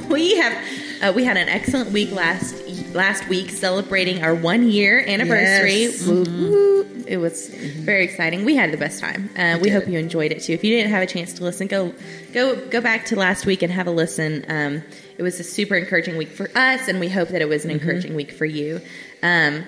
[0.10, 0.54] we have
[1.02, 2.56] uh, we had an excellent week last
[2.94, 5.84] last week celebrating our one year anniversary.
[5.84, 6.04] Yes.
[6.04, 7.08] Mm-hmm.
[7.08, 8.46] It was very exciting.
[8.46, 9.30] We had the best time.
[9.36, 10.54] Uh, we hope you enjoyed it too.
[10.54, 11.94] If you didn't have a chance to listen, go
[12.34, 14.46] go go back to last week and have a listen.
[14.48, 14.84] Um,
[15.18, 17.72] it was a super encouraging week for us, and we hope that it was an
[17.72, 17.80] mm-hmm.
[17.80, 18.82] encouraging week for you.
[19.24, 19.66] Um,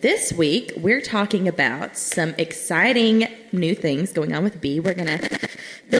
[0.00, 4.80] this week, we're talking about some exciting new things going on with B.
[4.80, 5.38] We're going to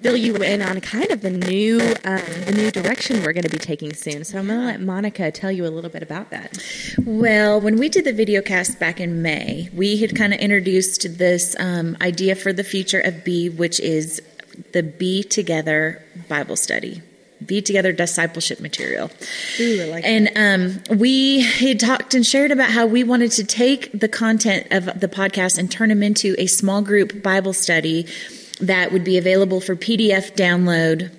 [0.00, 3.50] fill you in on kind of the new um, the new direction we're going to
[3.50, 4.24] be taking soon.
[4.24, 6.58] So I'm going to let Monica tell you a little bit about that.
[7.04, 11.18] Well, when we did the video cast back in May, we had kind of introduced
[11.18, 14.22] this um, idea for the future of B, which is
[14.72, 17.02] the Be Together Bible study
[17.44, 19.10] be together discipleship material.
[19.60, 23.90] Ooh, like and um, we had talked and shared about how we wanted to take
[23.98, 28.06] the content of the podcast and turn them into a small group Bible study
[28.60, 31.12] that would be available for PDF download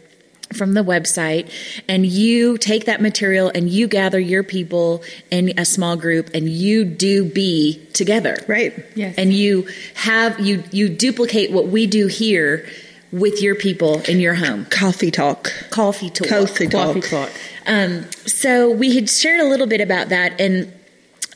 [0.53, 1.52] from the website.
[1.88, 6.50] And you take that material and you gather your people in a small group and
[6.50, 8.38] you do be together.
[8.48, 8.73] Right.
[8.95, 9.16] Yes.
[9.17, 12.67] And you have you you duplicate what we do here
[13.12, 14.66] with your people in your home.
[14.66, 15.52] Coffee talk.
[15.70, 16.28] Coffee talk.
[16.28, 16.96] Coffee talk.
[16.96, 17.30] Coffee talk.
[17.66, 20.72] Um, so we had shared a little bit about that in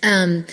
[0.03, 0.45] um,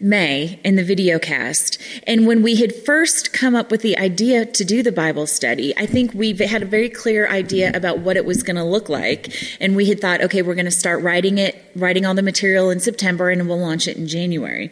[0.00, 1.80] May in the video cast.
[2.06, 5.76] And when we had first come up with the idea to do the Bible study,
[5.76, 8.88] I think we had a very clear idea about what it was going to look
[8.88, 9.34] like.
[9.60, 12.70] And we had thought, okay, we're going to start writing it, writing all the material
[12.70, 14.70] in September, and we'll launch it in January.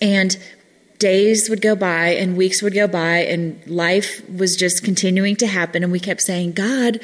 [0.00, 0.38] And
[1.00, 5.46] days would go by and weeks would go by and life was just continuing to
[5.46, 5.82] happen.
[5.82, 7.00] And we kept saying god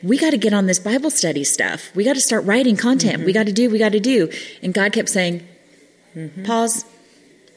[0.00, 1.90] we got to get on this bible study stuff.
[1.94, 3.16] We got to start writing content.
[3.16, 3.24] Mm-hmm.
[3.24, 4.30] we got to do we got to do.
[4.62, 5.46] And god kept saying
[6.14, 6.44] mm-hmm.
[6.44, 6.84] pause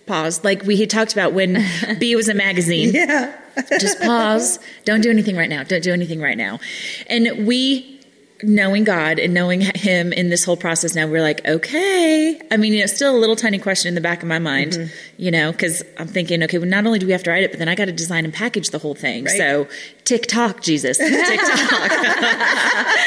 [0.05, 0.43] pause.
[0.43, 1.65] Like we had talked about when
[1.99, 2.93] b was a magazine.
[3.01, 3.37] Yeah.
[3.81, 4.59] Just pause.
[4.85, 5.63] Don't do anything right now.
[5.63, 6.61] Don't do anything right now.
[7.07, 8.00] And we
[8.43, 12.41] knowing God and knowing Him in this whole process now, we're like, okay.
[12.51, 14.73] I mean, you know, still a little tiny question in the back of my mind,
[14.73, 14.93] mm-hmm.
[15.17, 17.51] you know, because I'm thinking, okay, well, not only do we have to write it,
[17.51, 19.25] but then I got to design and package the whole thing.
[19.25, 19.37] Right.
[19.37, 19.67] So,
[20.03, 21.91] TikTok, Jesus, tick TikTok.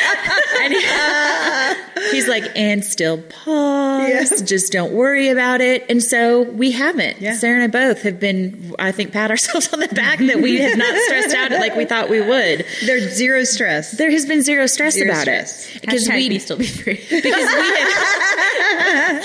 [2.13, 4.09] he's like, and still pause.
[4.09, 4.43] Yes.
[4.43, 5.85] Just don't worry about it.
[5.89, 7.21] And so we haven't.
[7.21, 7.35] Yeah.
[7.35, 10.59] Sarah and I both have been, I think, pat ourselves on the back that we
[10.59, 12.65] have not stressed out like we thought we would.
[12.85, 13.93] There's zero stress.
[13.93, 17.01] There has been zero stress zero about it because we be still be free.
[17.11, 19.25] Because we have,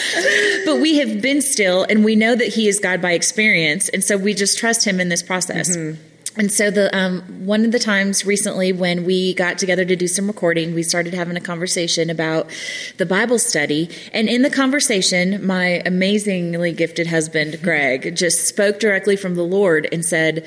[0.66, 4.04] but we have been still, and we know that He is God by experience, and
[4.04, 5.76] so we just trust Him in this process.
[5.76, 6.02] Mm-hmm.
[6.40, 10.08] And so the um, one of the times recently when we got together to do
[10.08, 12.50] some recording, we started having a conversation about
[12.98, 13.90] the Bible study.
[14.14, 19.90] And in the conversation, my amazingly gifted husband, Greg, just spoke directly from the Lord
[19.92, 20.46] and said,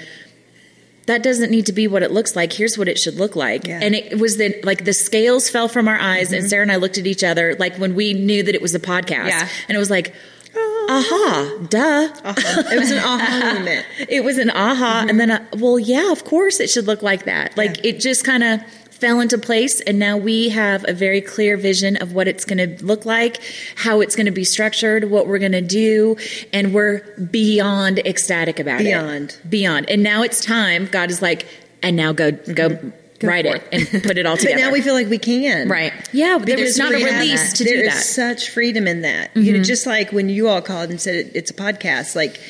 [1.06, 2.52] that doesn't need to be what it looks like.
[2.52, 3.66] Here's what it should look like.
[3.66, 3.80] Yeah.
[3.82, 6.36] And it was the like the scales fell from our eyes, mm-hmm.
[6.36, 8.74] and Sarah and I looked at each other like when we knew that it was
[8.74, 9.28] a podcast.
[9.28, 9.48] Yeah.
[9.68, 10.14] And it was like,
[10.54, 12.08] aha, duh.
[12.24, 12.62] Uh-huh.
[12.72, 13.86] It was an aha moment.
[14.08, 15.00] it was an aha.
[15.00, 15.08] Mm-hmm.
[15.10, 17.56] And then, uh, well, yeah, of course it should look like that.
[17.56, 17.90] Like yeah.
[17.90, 18.60] it just kind of
[19.02, 19.80] fell into place.
[19.80, 23.40] And now we have a very clear vision of what it's going to look like,
[23.74, 26.16] how it's going to be structured, what we're going to do.
[26.52, 29.32] And we're beyond ecstatic about beyond.
[29.32, 29.40] it.
[29.40, 29.50] Beyond.
[29.50, 29.90] Beyond.
[29.90, 30.86] And now it's time.
[30.86, 31.48] God is like,
[31.82, 32.52] and now go, mm-hmm.
[32.52, 32.92] go
[33.26, 34.54] write it and put it all together.
[34.60, 35.68] but now we feel like we can.
[35.68, 35.92] Right.
[36.12, 37.94] Yeah, there's not a release to there do that.
[37.94, 39.30] There's such freedom in that.
[39.30, 39.40] Mm-hmm.
[39.40, 39.64] You know, mm-hmm.
[39.64, 42.40] just like when you all called and said it, it's a podcast, like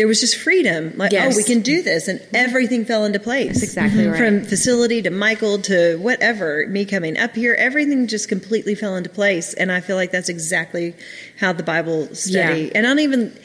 [0.00, 0.94] there was just freedom.
[0.96, 1.34] Like, yes.
[1.34, 2.08] oh, we can do this.
[2.08, 3.48] And everything fell into place.
[3.48, 4.12] That's exactly mm-hmm.
[4.12, 4.18] right.
[4.18, 9.10] From facility to Michael to whatever, me coming up here, everything just completely fell into
[9.10, 9.52] place.
[9.52, 10.94] And I feel like that's exactly
[11.38, 12.72] how the Bible study, yeah.
[12.76, 13.38] and I don't even,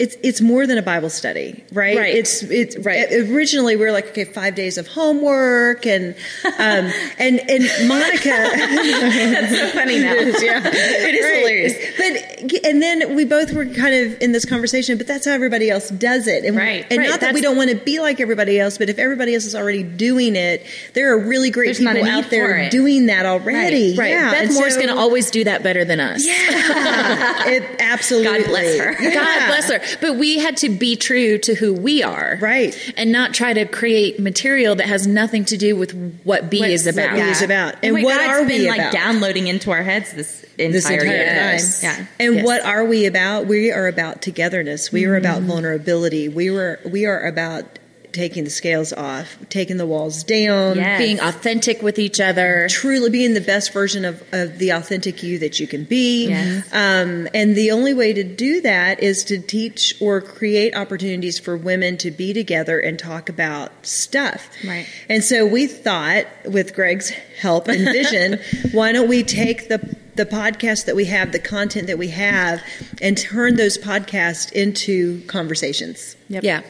[0.00, 1.98] it's it's more than a Bible study, right?
[1.98, 2.14] Right.
[2.14, 3.06] It's it's right.
[3.12, 6.14] Originally, we were like, okay, five days of homework, and
[6.46, 8.30] um, and and Monica.
[8.30, 10.14] That's so funny now.
[10.14, 11.38] It is, yeah, it is right.
[11.38, 11.74] hilarious.
[11.98, 15.68] But and then we both were kind of in this conversation, but that's how everybody
[15.68, 16.86] else does it, and, right?
[16.90, 17.10] And right.
[17.10, 19.54] not that we don't want to be like everybody else, but if everybody else is
[19.54, 20.64] already doing it,
[20.94, 23.90] there are really great people out there doing that already.
[23.90, 23.98] Right.
[23.98, 24.10] right.
[24.10, 24.30] Yeah.
[24.30, 26.26] Beth Moore's so, going to always do that better than us.
[26.26, 27.48] Yeah.
[27.48, 28.40] it absolutely.
[28.40, 28.92] God bless her.
[29.12, 29.89] God bless her.
[29.90, 30.00] Right.
[30.00, 32.38] But we had to be true to who we are.
[32.40, 32.76] Right.
[32.96, 36.86] And not try to create material that has nothing to do with what B is
[36.86, 37.14] about.
[37.14, 37.76] B is about.
[37.82, 38.92] And what what God's are been we like about?
[38.92, 41.58] downloading into our heads this entire, this entire year.
[41.58, 41.60] time.
[41.82, 42.06] Yeah.
[42.18, 42.44] And Yes.
[42.44, 43.46] what are we about?
[43.46, 44.92] We are about togetherness.
[44.92, 45.48] We are about mm-hmm.
[45.48, 46.28] vulnerability.
[46.28, 47.79] We were we are about
[48.12, 50.98] taking the scales off, taking the walls down, Yes.
[50.98, 52.66] Being authentic with each other.
[52.70, 56.28] truly being the best version of, of the authentic you that you can be.
[56.28, 56.66] Yes.
[56.72, 61.56] Um, and the only way to do that is to teach or create opportunities for
[61.56, 64.48] women to be together and talk about stuff.
[64.66, 64.86] Right.
[65.08, 68.38] And so we thought, with Greg's help and vision,
[68.72, 72.60] why don't we take the the podcast that we have, the content that we have,
[73.00, 76.14] and turn those podcasts into conversations.
[76.28, 76.42] Yep.
[76.42, 76.62] Yeah.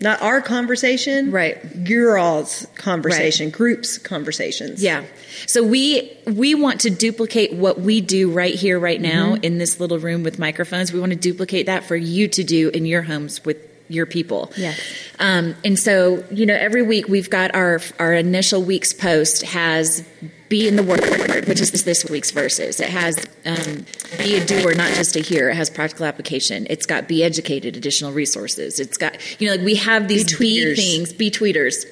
[0.00, 1.58] Not our conversation, Right.
[1.86, 4.82] Your all's conversation, groups conversations.
[4.82, 5.04] Yeah.
[5.46, 9.44] So we we want to duplicate what we do right here, right now, Mm-hmm.
[9.44, 10.92] in this little room with microphones.
[10.92, 13.58] We want to duplicate that for you to do in your homes with
[13.88, 14.52] your people.
[14.56, 14.80] Yes.
[15.18, 20.06] Um, and so you know, every week we've got our our initial week's post has
[20.48, 22.80] be in the word, which is this week's verses.
[22.80, 23.86] It has um,
[24.18, 25.50] be a doer, not just a hearer.
[25.50, 26.66] It has practical application.
[26.70, 28.78] It's got be educated, additional resources.
[28.78, 30.76] It's got you know, like we have these be tweeters.
[30.76, 31.86] things, be tweeters.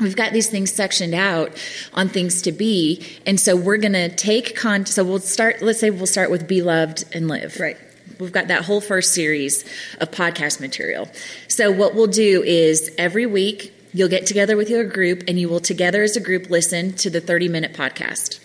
[0.00, 1.52] We've got these things sectioned out
[1.92, 4.86] on things to be, and so we're going to take con.
[4.86, 5.62] So we'll start.
[5.62, 7.60] Let's say we'll start with be loved and live.
[7.60, 7.76] Right.
[8.18, 9.64] We've got that whole first series
[10.00, 11.08] of podcast material.
[11.48, 15.48] So what we'll do is every week you'll get together with your group, and you
[15.48, 18.40] will together as a group listen to the thirty minute podcast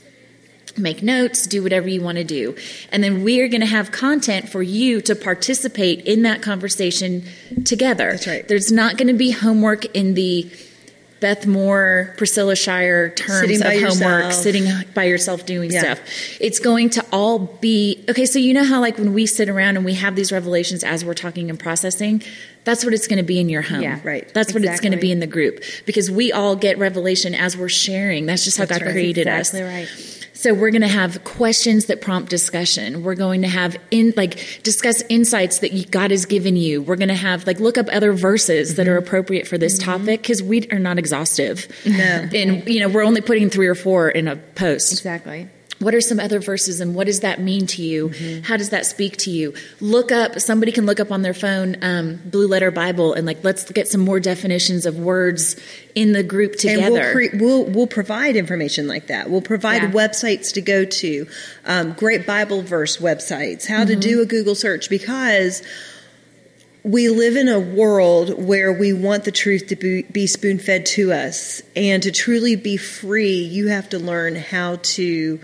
[0.77, 2.55] make notes, do whatever you want to do.
[2.91, 7.23] And then we are going to have content for you to participate in that conversation
[7.65, 8.11] together.
[8.11, 8.47] That's right.
[8.47, 10.49] There's not going to be homework in the
[11.19, 14.33] Beth Moore, Priscilla Shirer terms Sitting of homework, yourself.
[14.33, 15.81] sitting by yourself doing Yeah.
[15.81, 15.99] stuff.
[16.39, 18.25] It's going to all be okay.
[18.25, 21.03] So, you know how, like, when we sit around and we have these revelations as
[21.03, 22.21] we're talking and processing,
[22.63, 23.81] that's what it's going to be in your home.
[23.81, 23.99] Yeah.
[24.03, 24.31] Right.
[24.33, 27.57] That's what it's going to be in the group because we all get revelation as
[27.57, 28.25] we're sharing.
[28.25, 28.91] That's just how That's God right.
[28.93, 29.89] created exactly us.
[29.89, 30.28] right.
[30.39, 33.03] So we're going to have questions that prompt discussion.
[33.03, 36.81] We're going to have in like discuss insights that God has given you.
[36.81, 39.05] We're going to have like look up other verses that are mm-hmm.
[39.05, 39.91] appropriate for this mm-hmm.
[39.91, 41.67] topic because we are not exhaustive.
[41.85, 42.29] No.
[42.33, 44.93] and you know we're only putting three or four in a post.
[44.93, 45.49] Exactly.
[45.79, 48.09] What are some other verses and what does that mean to you?
[48.09, 48.43] Mm-hmm.
[48.43, 49.53] How does that speak to you?
[49.79, 53.41] Look up, somebody can look up on their phone um, Blue Letter Bible and like,
[53.45, 55.55] let's get some more definitions of words
[55.95, 56.81] in the group together.
[56.85, 59.29] And we'll, cre- we'll we'll provide information like that.
[59.29, 59.91] We'll provide Yeah.
[59.91, 61.27] websites to go to,
[61.65, 63.99] um, great Bible verse websites, how to Mm-hmm.
[64.01, 65.63] do a Google search because
[66.83, 70.85] we live in a world where we want the truth to be, be spoon fed
[70.87, 75.39] to us, and to truly be free, you have to learn how to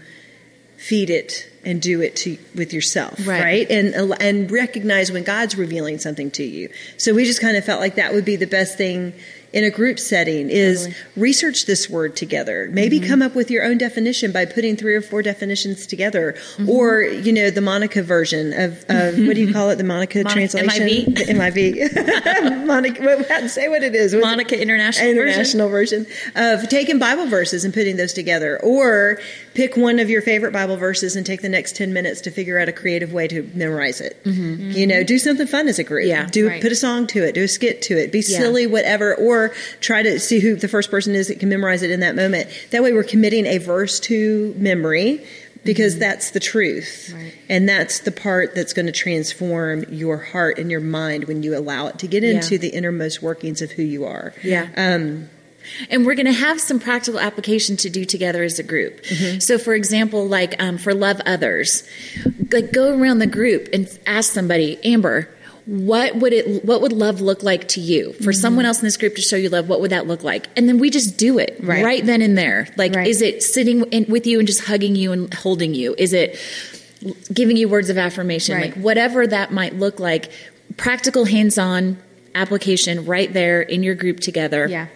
[0.88, 3.42] feed it and do it to with yourself, Right.
[3.42, 3.72] right?
[3.72, 6.70] And and recognize when God's revealing something to you.
[6.98, 9.14] So we just kind of felt like that would be the best thing
[9.52, 12.70] in a group setting is research this word together.
[12.74, 13.10] Maybe Mm-hmm.
[13.10, 16.70] come up with your own definition by putting three or four definitions together, Mm-hmm.
[16.70, 19.78] or you know the Monica version of, of what do you call it?
[19.78, 21.16] The Monica Mon- translation, MIV?
[21.16, 22.66] The MIV.
[22.68, 24.14] Monica, what, how to say what it is?
[24.14, 24.28] What's it?
[24.30, 25.28] Monica International, version.
[25.30, 26.06] international version.
[26.36, 29.20] of taking Bible verses and putting those together, or
[29.56, 32.60] pick one of your favorite Bible verses and take the next ten minutes to figure
[32.60, 34.22] out a creative way to memorize it.
[34.26, 36.04] You know, do something fun as a group.
[36.04, 36.10] Mm-hmm.
[36.10, 36.62] Yeah, do right.
[36.62, 38.38] put a song to it, do a skit to it, be Yeah.
[38.40, 39.50] silly, whatever, or
[39.82, 42.48] try to see who the first person is that can memorize it in that moment.
[42.72, 45.26] That way, we're committing a verse to memory.
[45.64, 46.00] Because Mm-hmm.
[46.02, 47.12] that's the truth.
[47.16, 47.34] Right.
[47.50, 51.58] And that's the part that's going to transform your heart and your mind when you
[51.58, 52.60] allow it to get into Yeah.
[52.62, 54.36] the innermost workings of who you are.
[54.44, 54.68] Yeah.
[54.78, 55.28] Um,
[55.90, 59.02] And we're going to have some practical application to do together as a group.
[59.04, 59.40] Mm-hmm.
[59.40, 61.88] So, for example, like um, for love others,
[62.52, 65.30] like go around the group and ask somebody, Amber,
[65.66, 66.64] what would it?
[66.64, 68.14] What would love look like to you?
[68.14, 68.32] For Mm-hmm.
[68.34, 70.48] someone else in this group to show you love, what would that look like?
[70.56, 71.84] And then we just do it Right.
[71.84, 72.68] right, then and there.
[72.78, 73.08] Like, Right.
[73.08, 75.96] is it sitting in, with you and just hugging you and holding you?
[75.98, 76.38] Is it
[77.34, 78.56] giving you words of affirmation?
[78.56, 78.76] Right.
[78.76, 80.30] Like whatever that might look like,
[80.78, 81.98] practical, hands-on
[82.36, 84.88] application right there in your group together Yeah.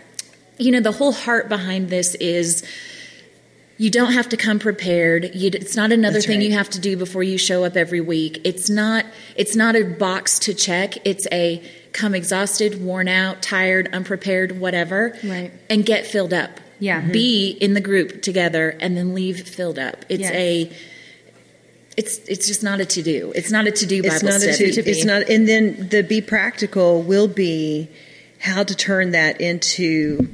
[0.59, 2.63] You know the whole heart behind this is
[3.77, 5.33] you don't have to come prepared.
[5.33, 6.49] You, it's not another That's thing right.
[6.49, 8.41] you have to do before you show up every week.
[8.43, 9.05] It's not
[9.37, 10.95] it's not a box to check.
[11.07, 11.63] It's a
[11.93, 15.51] come exhausted worn out tired unprepared whatever Right.
[15.69, 16.59] and get filled up.
[16.79, 17.01] Yeah.
[17.01, 17.63] be mm-hmm.
[17.63, 20.05] in the group together and then leave filled up.
[20.09, 20.31] It's Yes.
[20.33, 20.71] a
[21.97, 24.35] it's it's just not a to do it's not a to do bible it's not
[24.35, 24.71] a study.
[24.71, 27.89] two, it's not and then the be practical will be
[28.39, 30.29] how to turn that into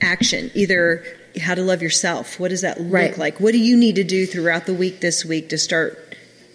[0.00, 1.04] action either
[1.40, 3.18] how to love yourself what does that look Right.
[3.18, 6.08] like what do you need to do throughout the week this week to start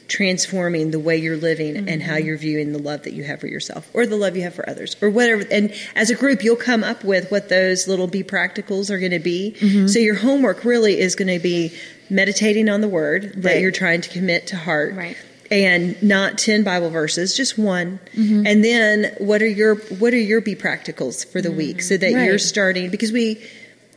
[0.08, 1.88] transforming the way you're living mm-hmm.
[1.88, 4.44] and how you're viewing the love that you have for yourself or the love you
[4.44, 5.44] have for others or whatever.
[5.50, 9.12] And as a group, you'll come up with what those little be practicals are going
[9.12, 9.56] to be.
[9.58, 9.88] Mm-hmm.
[9.88, 11.74] So your homework really is going to be
[12.10, 13.42] meditating on the word right.
[13.44, 14.94] that you're trying to commit to heart.
[14.94, 15.18] Right
[15.52, 18.46] and not 10 bible verses just one mm-hmm.
[18.46, 21.58] and then what are your what are your be practicals for the mm-hmm.
[21.58, 22.26] week so that right.
[22.26, 23.44] you're starting because we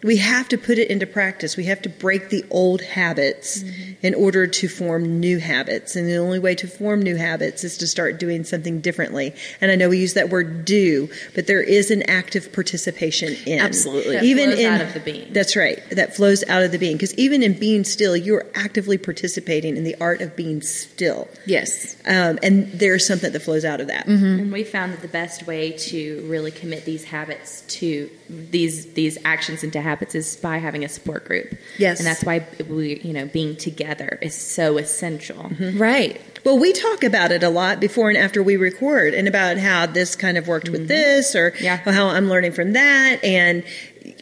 [0.07, 1.57] we have to put it into practice.
[1.57, 4.07] We have to break the old habits mm-hmm.
[4.07, 5.97] in order to form new habits.
[5.97, 9.35] And the only way to form new habits is to start doing something differently.
[9.61, 13.59] And I know we use that word do, but there is an active participation in.
[13.59, 14.15] Absolutely.
[14.15, 15.33] That even in, out of the being.
[15.33, 15.83] That's right.
[15.91, 16.97] That flows out of the being.
[16.97, 21.27] Because even in being still, you're actively participating in the art of being still.
[21.47, 21.97] Yes.
[22.07, 24.07] Um, and there's something that flows out of that.
[24.07, 24.25] Mm-hmm.
[24.25, 29.19] And we found that the best way to really commit these habits to these these
[29.25, 31.55] actions into habits is by having a support group.
[31.79, 35.45] Yes, and that's why we, you know, being together is so essential.
[35.45, 35.79] Mm-hmm.
[35.79, 36.21] Right.
[36.45, 39.87] Well, we talk about it a lot before and after we record, and about how
[39.87, 40.81] this kind of worked mm-hmm.
[40.81, 41.77] with this, or yeah.
[41.77, 43.65] how I'm learning from that, and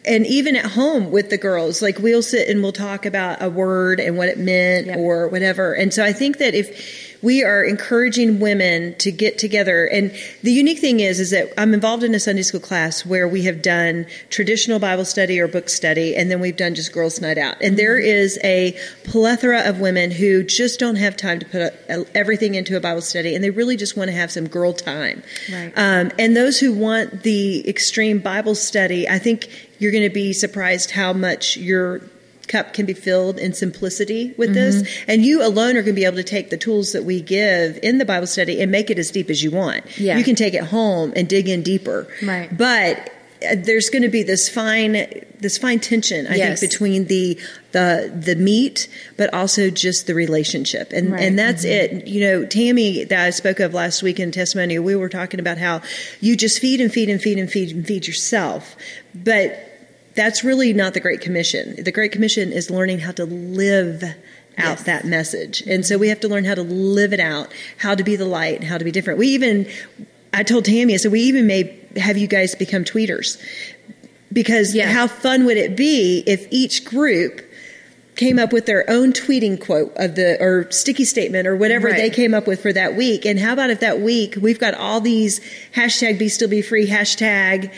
[0.04, 3.49] and even at home with the girls, like we'll sit and we'll talk about a
[3.49, 4.99] word and what it meant yep.
[4.99, 5.75] or whatever.
[5.75, 9.87] And so I think that if we are encouraging women to get together.
[9.87, 13.26] And the unique thing is, is that I'm involved in a Sunday school class where
[13.26, 17.23] we have done traditional Bible study or book study, and then we've done just girls'
[17.23, 17.57] night out.
[17.62, 18.47] And there mm-hmm.
[18.47, 21.75] a plethora of women who just don't have time to put
[22.14, 25.23] everything into a Bible study, and they really just want to have some girl time.
[25.50, 25.73] Right.
[25.76, 30.35] Um, and those who want the extreme Bible study, I think you're going to be
[30.35, 32.02] surprised how much your
[32.46, 34.54] cup can be filled in simplicity with mm-hmm.
[34.54, 35.04] this.
[35.08, 37.78] And you alone are going to be able to take the tools that we give
[37.82, 39.98] in the Bible study and make it as deep as you want.
[39.98, 40.16] Yeah.
[40.16, 42.08] You can take it home and dig in deeper.
[42.22, 42.56] Right.
[42.56, 43.10] But
[43.44, 46.60] uh, there's going to be this fine this fine tension I yes.
[46.60, 47.38] think between the
[47.72, 51.22] the the meat but also just the relationship and right.
[51.22, 51.96] and that's mm-hmm.
[51.96, 55.40] it you know Tammy that I spoke of last week in testimony we were talking
[55.40, 55.82] about how
[56.20, 58.76] you just feed and feed and feed and feed and feed yourself
[59.14, 59.74] but
[60.14, 61.83] that's really not the Great Commission.
[61.83, 64.02] The Great Commission is learning how to live
[64.56, 64.83] out yes.
[64.85, 65.62] that message.
[65.62, 68.25] And so we have to learn how to live it out, how to be the
[68.25, 69.18] light, how to be different.
[69.18, 69.68] We even,
[70.33, 73.40] I told Tammy, I said, we even may have you guys become tweeters.
[74.33, 74.90] Because yeah.
[74.90, 77.40] how fun would it be if each group
[78.16, 81.97] came up with their own tweeting quote of the or sticky statement or whatever right.
[81.97, 84.73] they came up with for that week and how about if that week we've got
[84.75, 85.40] all these
[85.75, 87.73] hashtag be still be free hashtag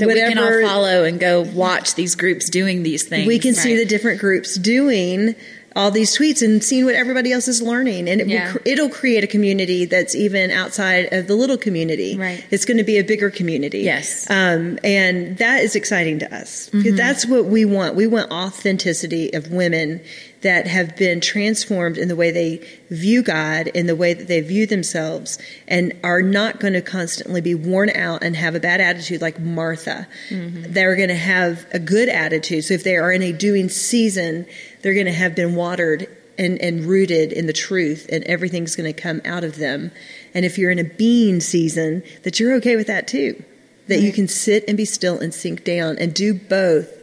[0.00, 3.26] that whatever, we can all follow and go watch these groups doing these things.
[3.26, 3.62] We can right.
[3.62, 5.34] see the different groups doing
[5.76, 8.52] all these tweets and seeing what everybody else is learning and it yeah.
[8.52, 12.78] will, it'll create a community that's even outside of the little community right it's going
[12.78, 16.96] to be a bigger community yes um, and that is exciting to us mm-hmm.
[16.96, 20.00] that's what we want we want authenticity of women
[20.42, 24.40] that have been transformed in the way they view God, in the way that they
[24.40, 28.80] view themselves, and are not going to constantly be worn out and have a bad
[28.80, 30.08] attitude like Martha.
[30.30, 30.72] Mm-hmm.
[30.72, 32.64] They're going to have a good attitude.
[32.64, 34.46] So if they are in a doing season,
[34.82, 38.92] they're going to have been watered and, and rooted in the truth, and everything's going
[38.92, 39.90] to come out of them.
[40.32, 43.44] And if you're in a being season, that you're okay with that too.
[43.88, 44.04] That right.
[44.04, 46.99] you can sit and be still and sink down and do both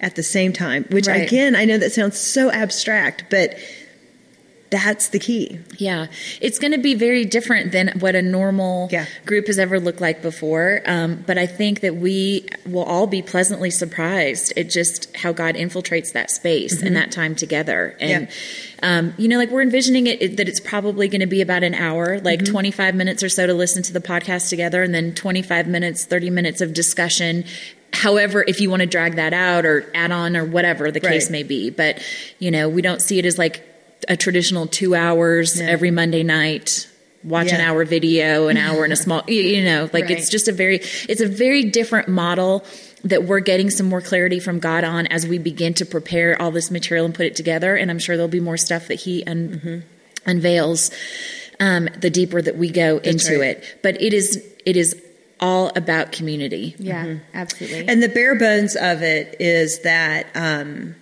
[0.00, 1.26] at the same time, which right.
[1.26, 3.56] again, I know that sounds so abstract, but
[4.70, 5.60] that's the key.
[5.78, 6.06] Yeah.
[6.40, 9.06] It's going to be very different than what a normal yeah.
[9.24, 10.82] group has ever looked like before.
[10.86, 15.54] Um, but I think that we will all be pleasantly surprised at just how God
[15.54, 16.86] infiltrates that space mm-hmm.
[16.88, 17.96] and that time together.
[18.00, 18.98] And, yeah.
[18.98, 21.62] um, you know, like we're envisioning it, it that it's probably going to be about
[21.62, 22.52] an hour, like mm-hmm.
[22.52, 26.30] 25 minutes or so to listen to the podcast together, and then 25 minutes, 30
[26.30, 27.44] minutes of discussion
[27.96, 31.26] however if you want to drag that out or add on or whatever the case
[31.26, 31.32] right.
[31.32, 32.00] may be but
[32.38, 33.64] you know we don't see it as like
[34.08, 35.66] a traditional two hours yeah.
[35.66, 36.88] every monday night
[37.24, 37.56] watch yeah.
[37.56, 40.12] an hour video an hour in a small you know like right.
[40.12, 40.76] it's just a very
[41.08, 42.64] it's a very different model
[43.02, 46.50] that we're getting some more clarity from god on as we begin to prepare all
[46.50, 49.24] this material and put it together and i'm sure there'll be more stuff that he
[49.24, 50.28] un- mm-hmm.
[50.30, 50.90] unveils
[51.58, 53.56] um, the deeper that we go That's into right.
[53.56, 55.00] it but it is it is
[55.40, 56.74] all about community.
[56.78, 57.24] Yeah, mm-hmm.
[57.34, 57.88] absolutely.
[57.88, 60.94] And the bare bones of it is that um,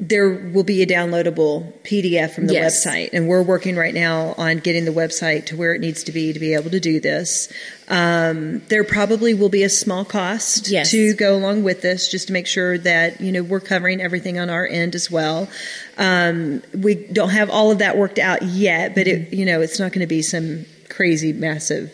[0.00, 2.86] there will be a downloadable PDF from the yes.
[2.86, 6.12] website, and we're working right now on getting the website to where it needs to
[6.12, 7.52] be to be able to do this.
[7.88, 10.92] Um, there probably will be a small cost yes.
[10.92, 14.38] to go along with this, just to make sure that you know we're covering everything
[14.38, 15.48] on our end as well.
[15.96, 19.80] Um, we don't have all of that worked out yet, but it you know it's
[19.80, 21.92] not going to be some crazy massive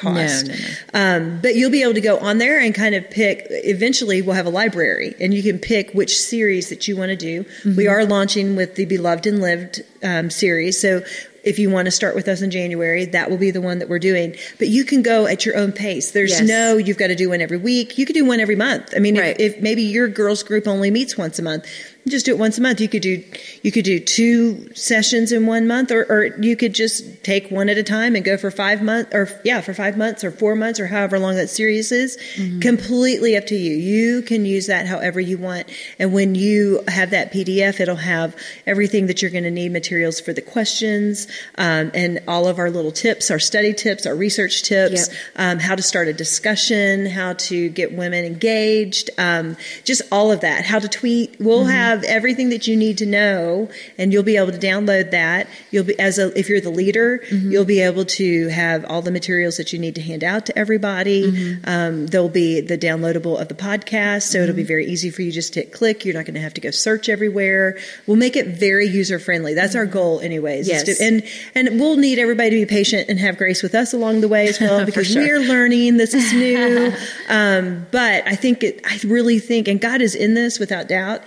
[0.00, 0.46] cost.
[0.46, 0.60] No, no,
[0.94, 3.46] Um, but you'll be able to go on there and kind of pick.
[3.50, 7.16] Eventually, we'll have a library, and you can pick which series that you want to
[7.16, 7.44] do.
[7.44, 7.76] Mm-hmm.
[7.76, 11.02] We are launching with the Beloved and Lived um, series, so.
[11.44, 13.88] If you want to start with us in January, that will be the one that
[13.88, 14.36] we're doing.
[14.58, 16.10] But you can go at your own pace.
[16.12, 16.42] There's Yes.
[16.48, 17.96] no you've got to do one every week.
[17.98, 18.92] You could do one every month.
[18.94, 19.38] I mean, Right.
[19.40, 21.66] if, if maybe your girls group only meets once a month,
[22.08, 22.80] just do it once a month.
[22.80, 23.22] You could do
[23.62, 27.68] you could do two sessions in one month, or, or you could just take one
[27.68, 30.56] at a time and go for five months, or yeah, for five months or four
[30.56, 32.16] months or however long that series is.
[32.36, 32.60] Mm-hmm.
[32.60, 33.74] Completely up to you.
[33.74, 35.68] You can use that however you want.
[35.98, 38.34] And when you have that PDF, it'll have
[38.66, 41.26] everything that you're going to need, materials for the questions,
[41.58, 45.16] um, and all of our little tips, our study tips, our research tips, Yep.
[45.36, 50.40] um, how to start a discussion, how to get women engaged, um, just all of
[50.40, 51.36] that, how to tweet.
[51.38, 53.68] We'll have everything that you need to know,
[53.98, 55.48] and you'll be able to download that.
[55.70, 59.10] You'll be as a if you're the leader, you'll be able to have all the
[59.10, 61.58] materials that you need to hand out to everybody.
[61.64, 65.32] Um, there'll be the downloadable of the podcast, so it'll be very easy for you
[65.32, 66.04] just to hit click.
[66.04, 67.78] You're not going to have to go search everywhere.
[68.06, 69.54] We'll make it very user friendly.
[69.54, 70.68] That's our goal, anyways.
[70.68, 70.84] Yes.
[70.84, 71.19] to- and
[71.54, 74.48] and we'll need everybody to be patient and have grace with us along the way
[74.48, 75.22] as well because sure.
[75.22, 75.96] we are learning.
[75.96, 76.92] This is new,
[77.28, 78.80] um, but I think it.
[78.84, 81.22] I really think, and God is in this without doubt.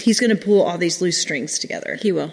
[0.00, 1.96] He's going to pull all these loose strings together.
[2.00, 2.32] He will.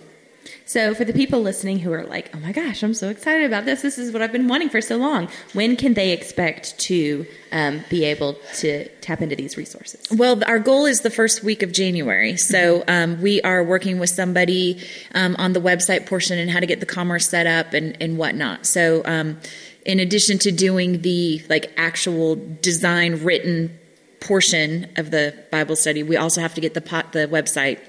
[0.71, 3.65] So, for the people listening who are like, oh my gosh, I'm so excited about
[3.65, 3.81] this.
[3.81, 5.27] This is what I've been wanting for so long.
[5.51, 10.07] When can they expect to um, be able to tap into these resources?
[10.09, 12.37] Well, our goal is the first week of January.
[12.37, 14.81] So um, we are working with somebody
[15.13, 18.17] um, on the website portion and how to get the commerce set up and, and
[18.17, 18.65] whatnot.
[18.65, 19.41] So um,
[19.85, 23.77] in addition to doing the like actual design written
[24.21, 27.81] portion of the Bible study, we also have to get the pot, the website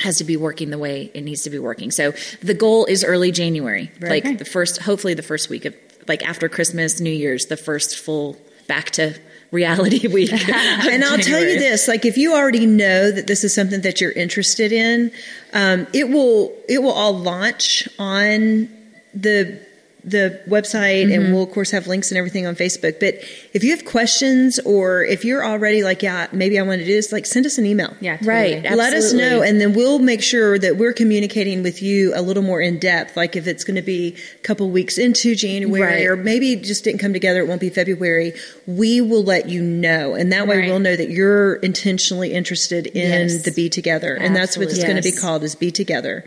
[0.00, 1.90] has to be working the way it needs to be working.
[1.90, 2.12] So
[2.42, 4.34] the goal is early January, like Okay.
[4.36, 5.74] the first, hopefully the first week of
[6.06, 8.36] like after Christmas, New Year's, the first full
[8.66, 9.14] back to
[9.50, 10.32] reality week.
[10.48, 14.00] and I'll tell you this: like, if you already know that this is something that
[14.00, 15.10] you're interested in,
[15.52, 18.68] um, it will it will all launch on
[19.14, 19.60] the
[20.08, 21.32] the website, and mm-hmm.
[21.32, 23.00] we'll of course have links and everything on Facebook.
[23.00, 23.16] But
[23.52, 26.94] if you have questions, or if you're already like, yeah, maybe I want to do
[26.94, 27.94] this, like, send us an email.
[28.00, 28.62] Yeah, Right.
[28.62, 28.76] totally.
[28.76, 32.42] Let us know, and then we'll make sure that we're communicating with you a little
[32.42, 33.16] more in depth.
[33.16, 36.06] Like if it's going to be a couple weeks into January, Right.
[36.06, 38.32] or maybe it just didn't come together, it won't be February.
[38.66, 40.68] We will let you know, and that way Right.
[40.68, 43.42] we'll know that you're intentionally interested in Yes.
[43.42, 44.92] the Be Together, and that's what it's Absolutely.
[44.94, 46.24] going to be called: is Be Together.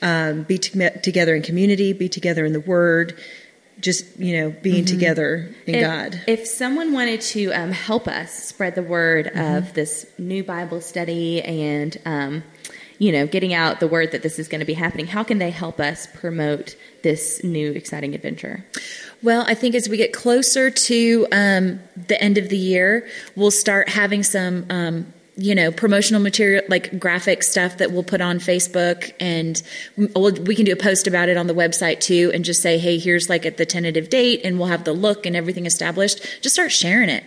[0.00, 3.18] Um, be to- together in community, be together in the Word,
[3.80, 6.20] just you know, being together in If- God.
[6.26, 11.42] If someone wanted to um, help us spread the word of this new Bible study
[11.42, 12.42] and, um,
[12.98, 15.38] you know, getting out the word that this is going to be happening, how can
[15.38, 18.64] they help us promote this new exciting adventure?
[19.22, 23.06] Well, I think as we get closer to um, the end of the year,
[23.36, 28.20] we'll start having some, um, you know, promotional material, like graphic stuff that we'll put
[28.20, 29.62] on Facebook, and
[29.96, 32.76] we'll, we can do a post about it on the website too, and just say,
[32.76, 36.42] hey, here's like at the tentative date, and we'll have the look and everything established.
[36.42, 37.24] Just start sharing it.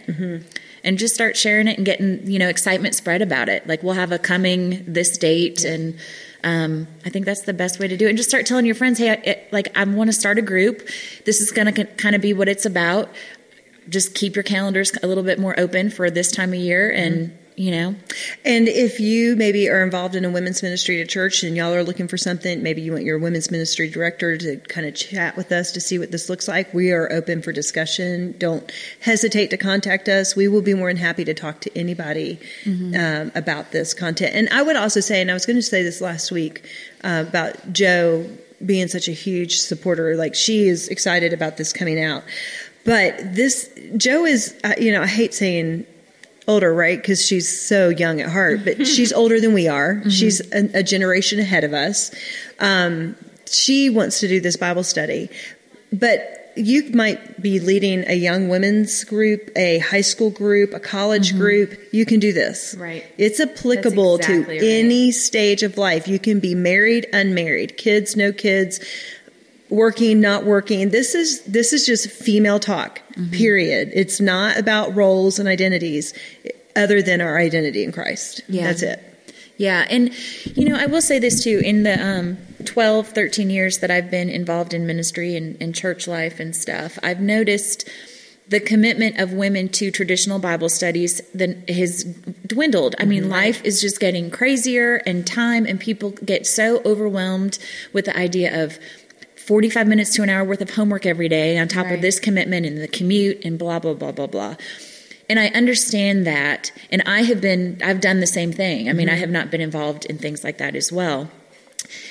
[0.84, 3.67] And just start sharing it and getting, you know, excitement spread about it.
[3.67, 5.95] Like we'll have a coming this date and
[6.43, 8.10] um, I think that's the best way to do it.
[8.10, 10.41] And just start telling your friends, hey, I, it, like I want to start a
[10.41, 10.88] group.
[11.24, 13.12] This is going to kind of be what it's about.
[13.89, 17.38] Just keep your calendars a little bit more open for this time of year, and
[17.62, 17.95] you know,
[18.43, 21.84] And if you maybe are involved in a women's ministry at church and y'all are
[21.84, 25.52] looking for something, maybe you want your women's ministry director to kind of chat with
[25.52, 28.34] us to see what this looks like, we are open for discussion.
[28.39, 28.71] Don't
[29.02, 30.36] hesitate to contact us.
[30.36, 32.39] We will be more than happy to talk to anybody
[32.97, 34.34] um, about this content.
[34.34, 36.67] And I would also say, and I was going to say this last week
[37.04, 38.28] uh, about Joe
[38.65, 42.24] being such a huge supporter, like she is excited about this coming out.
[42.86, 45.86] But this, Joe is, uh, you know, I hate saying
[46.52, 46.98] older, right?
[46.98, 50.10] Because she's so young at heart, but she's older than we are.
[50.10, 52.12] She's a, a generation ahead of us.
[52.60, 53.16] Um,
[53.50, 55.30] she wants to do this Bible study,
[55.92, 61.36] but you might be leading a young women's group, a high school group, a college
[61.38, 61.80] group.
[61.92, 62.76] You can do this.
[62.78, 63.06] Right.
[63.18, 64.84] It's applicable exactly to right.
[64.86, 66.08] any stage of life.
[66.08, 68.80] You can be married, unmarried, kids, no kids,
[69.72, 73.32] working not working this is this is just female talk Mm-hmm.
[73.32, 76.14] period it's not about roles and identities
[76.78, 78.64] other than our identity in christ Yeah.
[78.68, 79.00] that's it
[79.58, 80.12] Yeah, and
[80.58, 81.62] you know, I will say this too.
[81.64, 86.08] In the um, 12, 13 years that I've been involved in ministry and, and church
[86.08, 87.88] life and stuff, I've noticed
[88.48, 92.04] the commitment of women to traditional Bible studies then has
[92.48, 92.96] dwindled.
[92.98, 97.60] I mean, life is just getting crazier and time and people get so overwhelmed
[97.94, 98.80] with the idea of
[99.52, 101.96] 45 minutes to an hour worth of homework every day on top right.
[101.96, 104.56] of this commitment and the commute and blah, blah, blah, blah, blah.
[105.28, 106.72] And I understand that.
[106.90, 108.88] And I have been, I've done the same thing.
[108.88, 109.16] I mean, mm-hmm.
[109.16, 111.30] I have not been involved in things like that as well.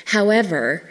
[0.05, 0.87] However,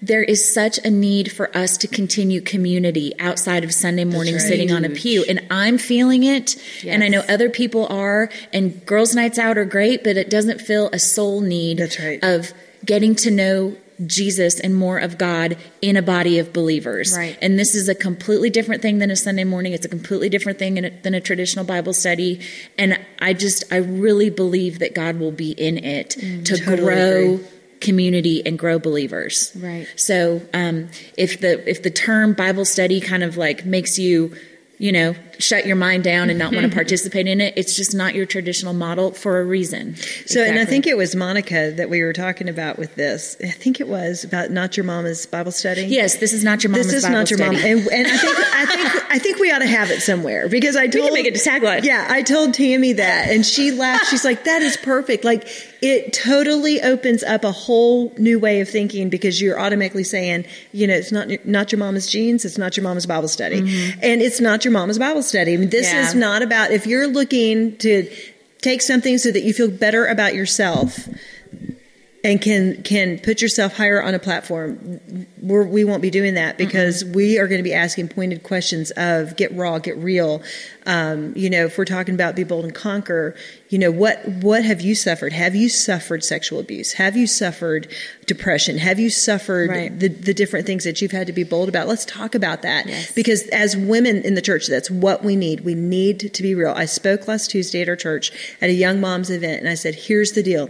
[0.00, 4.40] there is such a need for us to continue community outside of Sunday morning right.
[4.40, 5.24] sitting on a pew.
[5.28, 6.54] And I'm feeling it.
[6.84, 6.94] Yes.
[6.94, 8.30] And I know other people are.
[8.52, 12.22] And girls' nights out are great, but it doesn't fill a soul need right.
[12.22, 12.52] of
[12.84, 17.16] getting to know Jesus and more of God in a body of believers.
[17.16, 17.36] Right.
[17.40, 19.72] And this is a completely different thing than a Sunday morning.
[19.72, 22.40] It's a completely different thing a, than a traditional Bible study.
[22.78, 26.82] And I just, I really believe that God will be in it mm, to totally
[26.82, 27.34] grow.
[27.34, 27.46] Agree
[27.82, 29.50] community and grow believers.
[29.56, 29.88] Right.
[29.96, 34.36] So um, if the if the term Bible study kind of like makes you
[34.82, 37.54] you know, shut your mind down and not want to participate in it.
[37.56, 39.96] It's just not your traditional model for a reason.
[39.96, 40.02] So,
[40.40, 40.48] exactly.
[40.48, 43.36] and I think it was Monica that we were talking about with this.
[43.42, 45.82] I think it was about not your mama's Bible study.
[45.82, 46.86] Yes, this is not your mama's.
[46.86, 47.56] This is Bible not your study.
[47.56, 47.64] mom.
[47.64, 50.76] And, and, I think I think I think we ought to have it somewhere because
[50.76, 51.84] I told we can make it a tagline.
[51.84, 54.06] Yeah, I told Tammy that, and she laughed.
[54.06, 55.48] She's like, "That is perfect." Like
[55.82, 60.86] it totally opens up a whole new way of thinking because you're automatically saying, you
[60.86, 63.98] know, it's not not your mama's jeans, it's not your mama's Bible study, mm-hmm.
[64.00, 65.54] and it's not your mama's Bible study.
[65.54, 66.02] I mean, this yeah.
[66.02, 68.10] is not about if you're looking to
[68.60, 71.08] take something so that you feel better about yourself
[72.24, 76.34] and can can put yourself higher on a platform we're, we will not be doing
[76.34, 77.14] that because mm-hmm.
[77.14, 80.42] we are going to be asking pointed questions of get raw get real.
[80.86, 83.34] Um, you know if we're talking about be bold and conquer
[83.68, 85.32] you know what what have you suffered?
[85.32, 86.92] Have you suffered sexual abuse?
[86.94, 87.92] Have you suffered
[88.26, 88.78] depression?
[88.78, 89.98] Have you suffered right.
[89.98, 91.88] the, the different things that you've had to be bold about?
[91.88, 92.86] Let's talk about that.
[92.86, 93.12] Yes.
[93.12, 95.60] because as women in the church that's what we need.
[95.60, 96.72] We need to be real.
[96.72, 99.94] I spoke last tuesday at our church at a young moms event and i said
[99.94, 100.68] here's the deal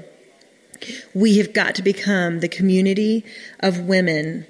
[1.15, 3.25] we have got to become the community
[3.61, 4.47] of women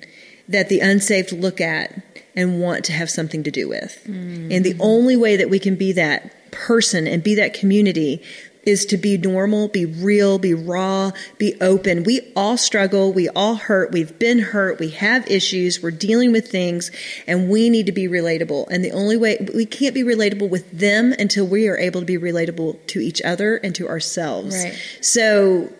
[0.48, 2.02] that the unsaved look at
[2.34, 4.02] and want to have something to do with.
[4.04, 4.52] Mm-hmm.
[4.52, 8.22] And the only way that we can be that person and be that community
[8.64, 12.04] is to be normal, be real, be raw, be open.
[12.04, 13.12] We all struggle.
[13.12, 13.90] We all hurt.
[13.90, 14.78] We've been hurt.
[14.78, 15.82] We have issues.
[15.82, 16.90] We're dealing with things
[17.26, 18.68] and we need to be relatable.
[18.70, 22.06] And the only way we can't be relatable with them until we are able to
[22.06, 24.54] be relatable to each other and to ourselves.
[24.54, 24.78] Right.
[25.00, 25.72] So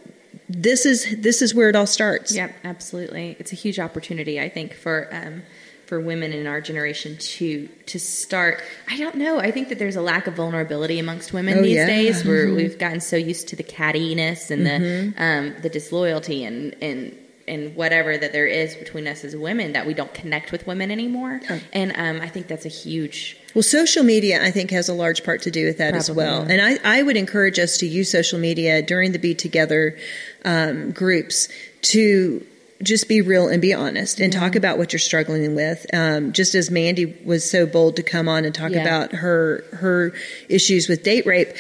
[0.48, 2.35] this is this is where it all starts.
[2.35, 3.37] Yep, absolutely.
[3.38, 5.42] It's a huge opportunity, I think, for um,
[5.87, 8.62] for women in our generation to to start.
[8.88, 9.38] I don't know.
[9.38, 11.87] I think that there's a lack of vulnerability amongst women oh, these yeah.
[11.87, 12.24] days.
[12.24, 12.57] Where mm-hmm.
[12.57, 15.18] we've gotten so used to the cattiness and mm-hmm.
[15.18, 17.16] the um, the disloyalty and and
[17.48, 20.90] and whatever that there is between us as women that we don't connect with women
[20.90, 21.40] anymore.
[21.48, 21.61] Oh.
[21.72, 23.38] And um, I think that's a huge.
[23.55, 25.98] Well, social media, I think, has a large part to do with that Probably.
[25.98, 26.42] as well.
[26.42, 29.98] And I, I would encourage us to use social media during the Be Together
[30.44, 31.48] um, groups
[31.83, 32.46] to
[32.83, 35.87] just be real and be honest and talk about what you're struggling with.
[35.94, 38.81] Um, just as Mandy was so bold to come on and talk yeah.
[38.81, 40.12] about her her
[40.48, 41.55] issues with date rape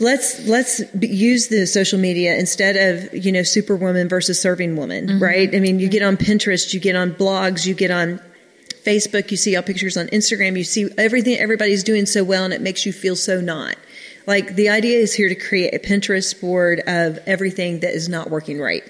[0.00, 5.22] let's let's use the social media instead of you know superwoman versus serving woman mm-hmm.
[5.22, 5.54] right?
[5.54, 8.20] I mean you get on pinterest you get on blogs you get on
[8.84, 12.54] facebook you see all pictures on instagram you see everything everybody's doing so well and
[12.54, 13.76] it makes you feel so not.
[14.26, 18.30] Like the idea is here to create a pinterest board of everything that is not
[18.30, 18.82] working right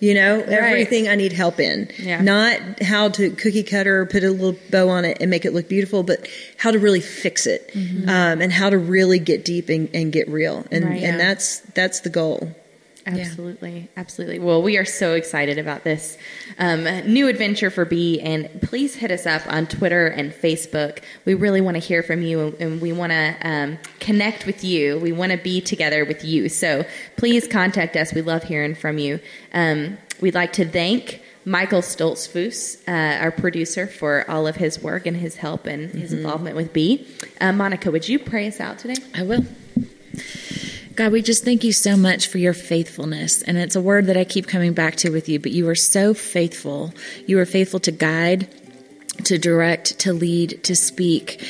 [0.00, 0.48] you know, right.
[0.48, 1.90] everything I need help in.
[1.98, 2.20] Yeah.
[2.20, 5.68] Not how to cookie cutter, put a little bow on it and make it look
[5.68, 6.28] beautiful, but
[6.58, 8.08] how to really fix it mm-hmm.
[8.08, 10.66] um, and how to really get deep and, and get real.
[10.70, 11.08] And, right, yeah.
[11.08, 12.54] and that's, that's the goal.
[13.06, 13.86] Absolutely, yeah.
[13.96, 14.38] absolutely.
[14.38, 16.16] Well, we are so excited about this
[16.58, 21.02] um, new adventure for B, and please hit us up on Twitter and Facebook.
[21.24, 24.98] We really want to hear from you, and we want to um, connect with you.
[24.98, 26.48] We want to be together with you.
[26.48, 26.84] So
[27.16, 28.14] please contact us.
[28.14, 29.20] We love hearing from you.
[29.52, 35.06] Um, we'd like to thank Michael Stoltzfus, uh, our producer, for all of his work
[35.06, 36.20] and his help and his mm-hmm.
[36.20, 37.06] involvement with B.
[37.40, 38.96] Uh, Monica, would you pray us out today?
[39.14, 39.44] I will.
[40.96, 43.42] God, we just thank you so much for your faithfulness.
[43.42, 45.74] And it's a word that I keep coming back to with you, but you are
[45.74, 46.94] so faithful.
[47.26, 48.48] You are faithful to guide,
[49.24, 51.44] to direct, to lead, to speak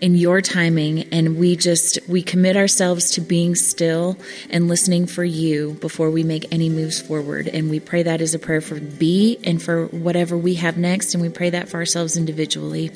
[0.00, 4.16] in your timing and we just we commit ourselves to being still
[4.48, 8.32] and listening for you before we make any moves forward and we pray that as
[8.32, 11.78] a prayer for B and for whatever we have next and we pray that for
[11.78, 12.92] ourselves individually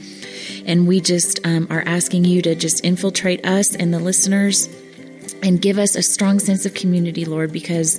[0.64, 4.68] and we just um, are asking you to just infiltrate us and the listeners
[5.42, 7.98] and give us a strong sense of community, Lord, because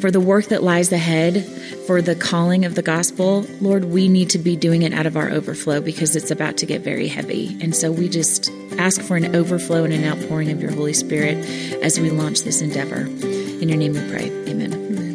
[0.00, 1.44] for the work that lies ahead,
[1.86, 5.16] for the calling of the gospel, Lord, we need to be doing it out of
[5.16, 7.56] our overflow because it's about to get very heavy.
[7.62, 11.36] And so we just ask for an overflow and an outpouring of your Holy Spirit
[11.82, 13.02] as we launch this endeavor.
[13.02, 14.30] In your name we pray.
[14.48, 15.09] Amen.